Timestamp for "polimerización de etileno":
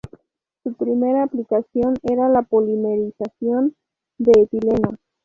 2.41-4.97